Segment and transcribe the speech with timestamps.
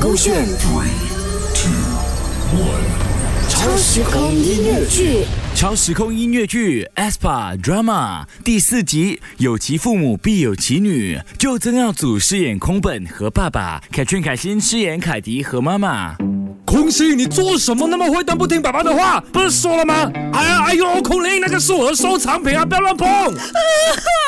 [0.00, 0.88] 勾选 Three,
[1.54, 1.70] two,
[2.58, 3.48] one.
[3.48, 5.24] 超时空音乐剧。
[5.54, 11.20] 超时空音乐剧《aespa drama》第四集，有其父母必有其女。
[11.38, 16.16] 就曾耀祖饰演空本和爸爸，凯旋凯欣饰演凯迪和妈妈。
[16.66, 19.20] 空心，你做什么那么会，但不听爸爸的话？
[19.32, 20.10] 不是说了吗？
[20.32, 23.08] 哎呀，哎呦，空灵，那个是我的收藏品啊，不要乱碰！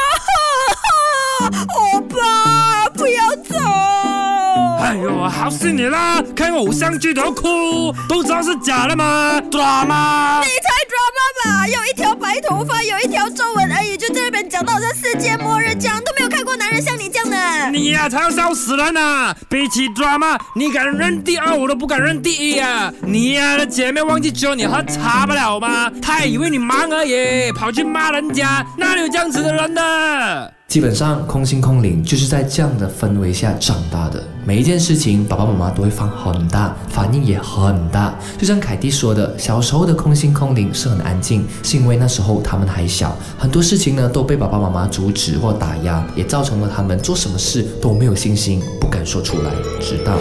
[4.86, 6.22] 哎呦，好死你啦！
[6.36, 10.40] 看偶像剧都要哭，都知道是假的吗？drama！
[10.44, 11.66] 你才 drama 吧？
[11.66, 17.70] 有一条白头发，有一条皱纹而已，就在那边讲到好像世界末日这样，都没有看过男人像你这样的。
[17.72, 22.92] 你呀、才要笑死人呢、比起 drama，你敢认第二，我都不敢认第一啊！
[23.02, 25.90] 你呀、的姐妹忘记只有你喝茶不了吗？
[26.00, 30.54] 她还以为你忙而已，跑去骂人家，哪里有这样子的人的？
[30.68, 34.20] 基本上，空心空灵就是在这样的氛围下长大的。
[34.44, 38.12] 每一件事情，爸爸妈妈都会放很大，反应也很大。
[38.36, 49.52] 就像凯蒂说的，小时候的空心空灵是很安静，是因为那时候他们还小，很多事情呢都被爸爸妈妈阻止或打压，也造成了他们做什么事都没有信心，不敢说出来。
[49.80, 50.18] 直到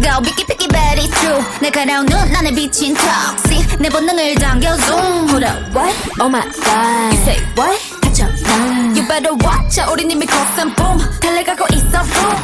[0.00, 5.28] go picky picky bad it's true 날카로운 눈 안에 비친 toxic 내 본능을 당겨 zoom
[5.28, 5.94] Hold up what?
[6.20, 7.78] Oh my god You say what?
[8.02, 12.36] 갇혀 난 You better watch out 우린 이미 거센 boom 달려가고 있어 boom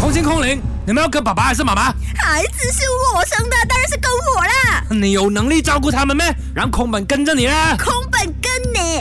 [0.00, 1.94] 空心空灵，你们要跟爸爸还是妈妈？
[2.18, 2.82] 孩子是
[3.14, 4.82] 我生的，当然是跟我啦。
[4.90, 6.34] 你有能力照顾他们咩？
[6.52, 7.76] 让空本跟着你啦！
[7.78, 8.45] 空本跟你，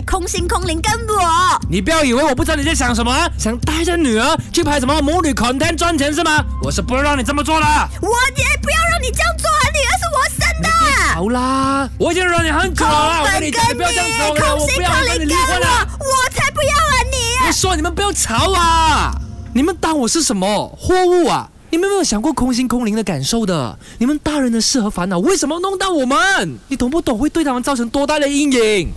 [0.02, 1.61] 空心空灵跟我。
[1.69, 6.44] 你不要以为我不知道你在想什么啊，想带着女儿去拍什么母女 content 赚钱是吗？
[6.62, 7.66] 我是不会让你这么做的。
[8.00, 10.69] 我也不要让你这样做啊，女儿是我生的。
[11.14, 15.66] 好啦，我已经忍你很久了啦，我跟你不要这样子了，空心我不要跟你空灵跟离婚了。
[15.98, 17.47] 我，我才不要啊你。
[17.47, 19.14] 我说你们不要吵啊！
[19.55, 21.48] 你们当我是什么货物啊？
[21.70, 23.78] 你们有没有想过空心空灵的感受的？
[23.98, 26.59] 你们大人的事和烦恼为什么弄到我们？
[26.69, 27.19] 你懂不懂？
[27.19, 28.88] 会对他们造成多大的阴影？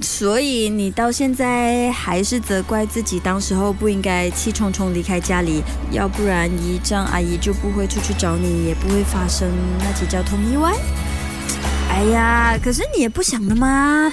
[0.00, 9.48] 所以你到现在还是责怪自己当时候不应该气冲冲离开家里，要不然姨丈阿姨就不会出去找你，也不会发生
[9.80, 10.72] 那起交通意外。
[11.90, 14.10] 哎呀，可是你也不想的吗？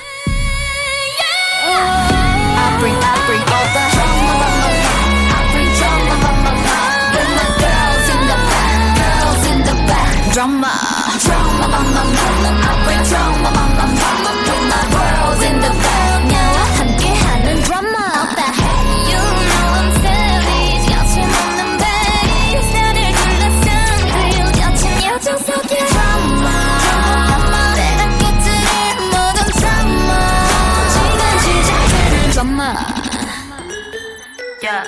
[34.69, 34.85] Yeah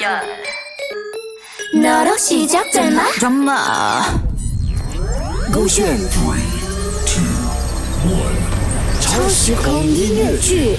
[0.00, 0.22] Yeah
[1.74, 4.02] 너로 시작될 my drama
[5.52, 6.40] 勾选 Three,
[7.06, 7.22] two,
[8.08, 8.38] one.
[9.00, 10.78] 超时空音乐剧。